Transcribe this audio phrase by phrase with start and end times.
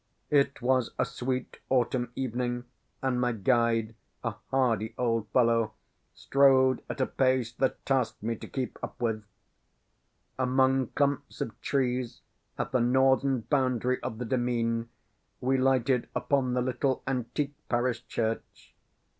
[0.31, 2.65] It was a sweet autumn evening,
[3.03, 3.93] and my guide,
[4.23, 5.73] a hardy old fellow,
[6.15, 9.23] strode at a pace that tasked me to keep up with.
[10.39, 12.21] Among clumps of trees
[12.57, 14.89] at the northern boundary of the demesne
[15.39, 18.73] we lighted upon the little antique parish church.